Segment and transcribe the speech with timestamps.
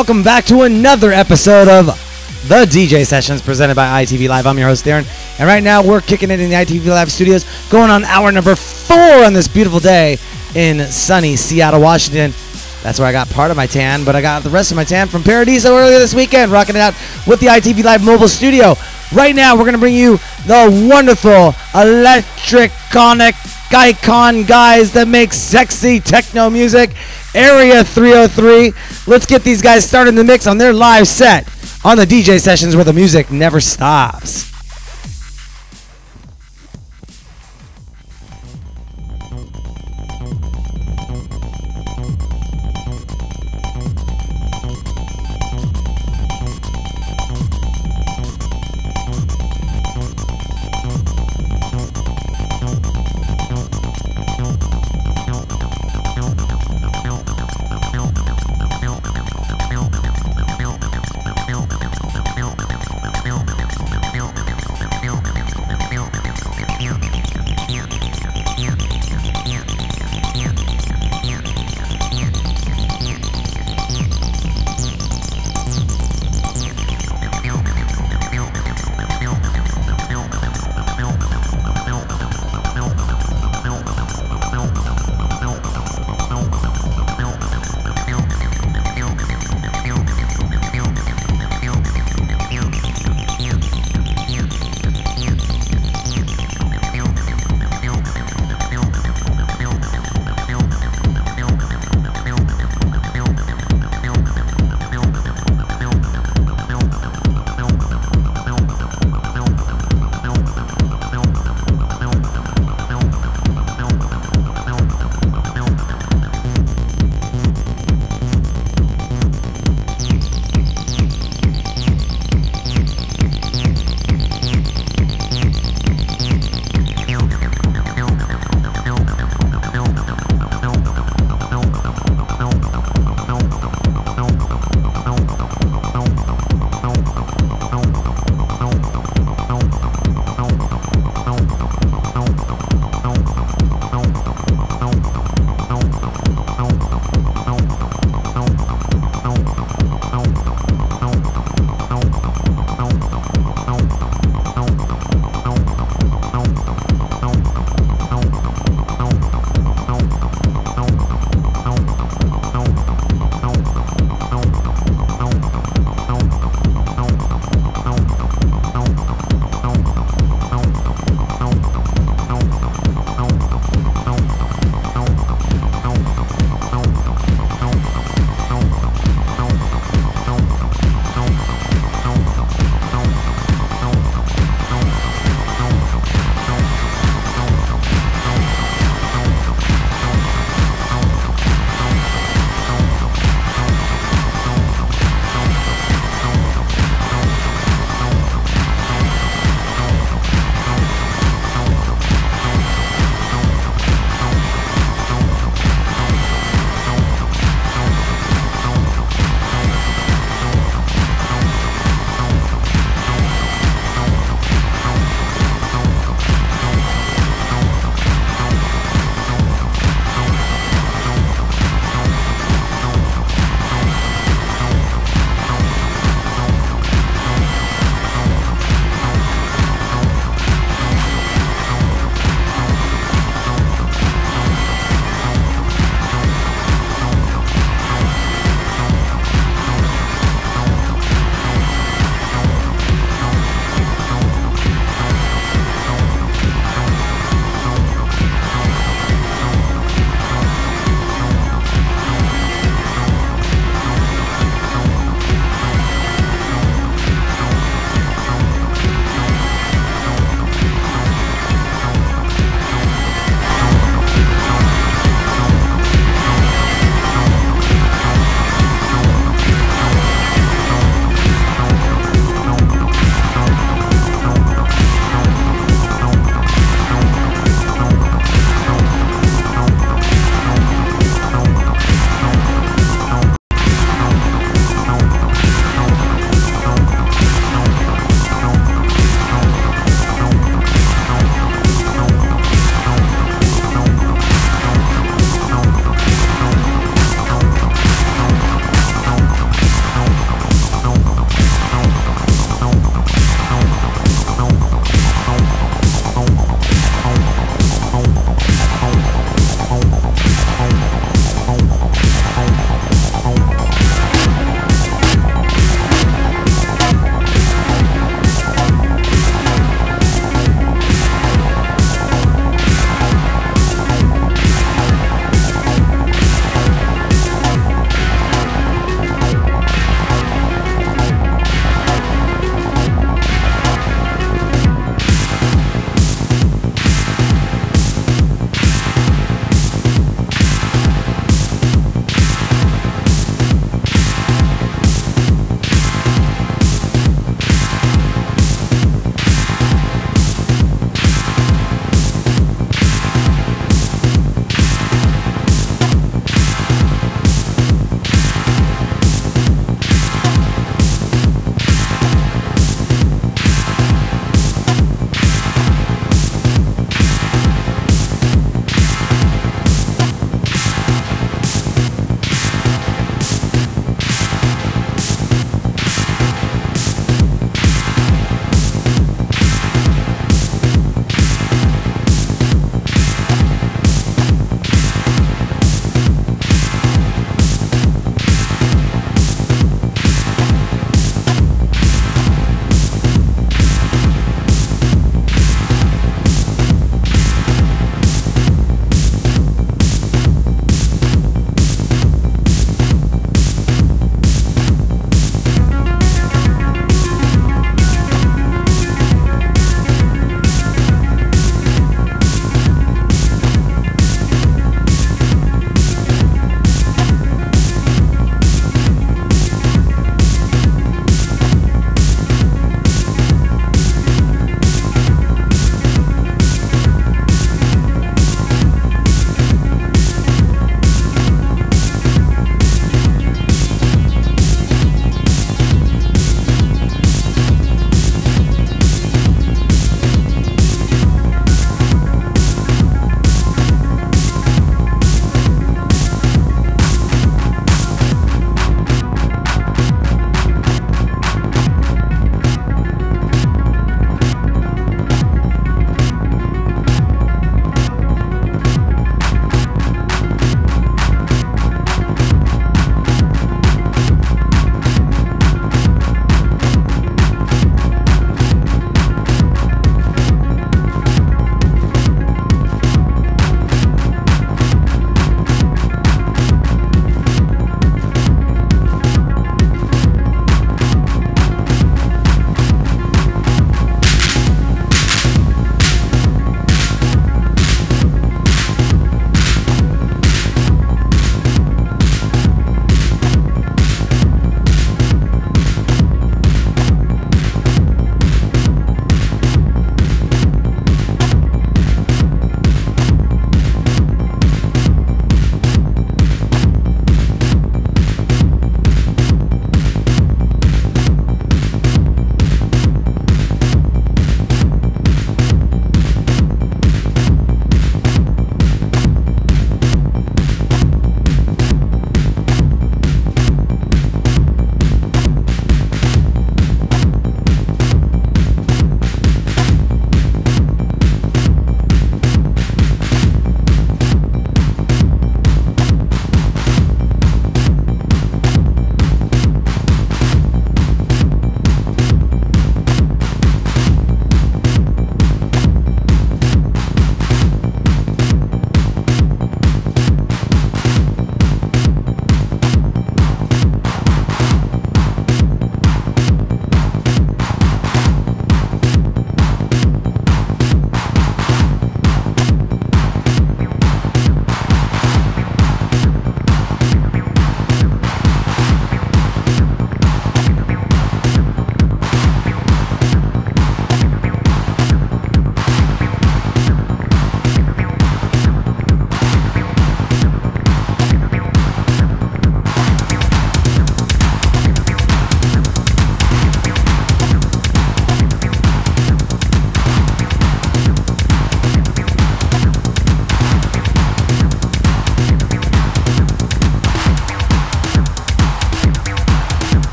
[0.00, 1.84] welcome back to another episode of
[2.48, 4.46] the DJ Sessions presented by ITV Live.
[4.46, 5.04] I'm your host Darren,
[5.38, 8.56] and right now we're kicking it in the ITV Live studios, going on hour number
[8.56, 10.16] four on this beautiful day
[10.54, 12.32] in sunny Seattle, Washington.
[12.82, 14.84] That's where I got part of my tan, but I got the rest of my
[14.84, 16.94] tan from Paradiso earlier this weekend, rocking it out
[17.26, 18.76] with the ITV Live mobile studio.
[19.12, 23.34] Right now, we're gonna bring you the wonderful electronic
[23.70, 26.90] icon guys that make sexy techno music.
[27.34, 28.72] Area 303.
[29.06, 31.48] Let's get these guys started in the mix on their live set
[31.84, 34.50] on the DJ sessions where the music never stops.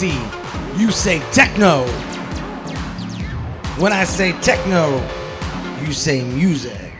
[0.00, 1.84] You say techno.
[3.78, 5.06] When I say techno,
[5.84, 6.94] you say music.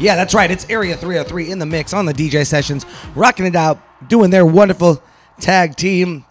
[0.00, 0.50] Yeah, that's right.
[0.50, 4.44] It's Area 303 in the mix on the DJ sessions, rocking it out, doing their
[4.44, 5.02] wonderful
[5.40, 6.24] tag team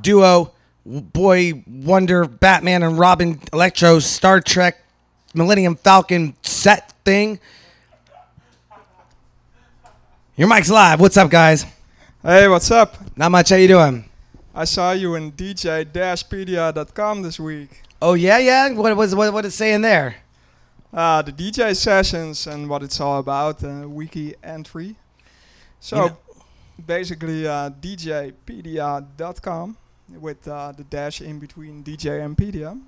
[0.00, 0.52] duo,
[0.86, 4.78] Boy Wonder, Batman and Robin, Electro, Star Trek,
[5.34, 7.40] Millennium Falcon set thing.
[10.36, 11.00] Your mic's live.
[11.00, 11.66] What's up, guys?
[12.22, 12.96] Hey, what's up?
[13.16, 13.50] Not much.
[13.50, 14.08] How you doing?
[14.54, 17.82] I saw you in dj-pedia.com this week.
[18.00, 18.70] Oh yeah, yeah.
[18.72, 20.16] What was what what it's saying there?
[20.92, 24.94] Uh, the DJ sessions and what it's all about, uh, wiki entry.
[25.80, 26.16] So, You know-
[26.86, 29.76] basically, uh, djpedia.com
[30.20, 32.78] with uh, the dash in between DJ and Pedia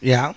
[0.00, 0.32] Yeah.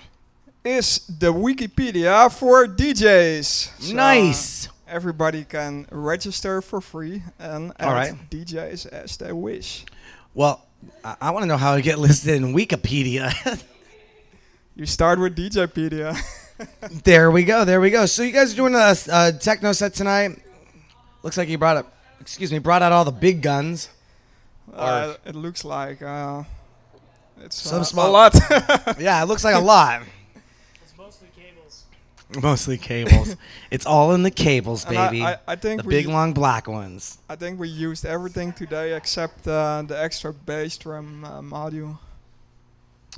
[0.64, 3.70] is the Wikipedia for DJs.
[3.80, 4.68] So, nice.
[4.86, 8.30] Everybody can register for free and add right.
[8.30, 9.84] DJs as they wish.
[10.34, 10.64] Well,
[11.04, 13.32] I, I want to know how I get listed in Wikipedia.
[14.76, 16.16] You start with DJpedia.
[17.04, 17.64] there we go.
[17.64, 18.06] There we go.
[18.06, 20.38] So you guys are doing a, a techno set tonight.
[21.22, 21.92] Looks like you brought up.
[22.20, 22.58] Excuse me.
[22.58, 23.88] Brought out all the big guns.
[24.72, 26.44] Uh, it looks like uh,
[27.42, 28.34] it's Some uh, small- a lot.
[29.00, 30.02] Yeah, it looks like a lot.
[32.30, 33.36] It's mostly cables.
[33.70, 35.22] It's all in the cables, And I- baby.
[35.24, 37.18] I, I think the we big long black ones.
[37.28, 41.98] I think we used everything today except uh, the extra bass drum uh, module.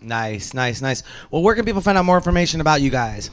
[0.02, 1.02] Nice, nice, nice.
[1.30, 3.30] Well, where can people find out more information about you guys?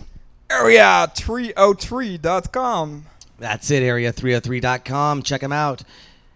[0.49, 3.05] Area303.com.
[3.39, 5.21] That's it, area303.com.
[5.23, 5.83] Check them out.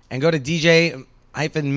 [0.10, 1.76] And go to DJ hyphen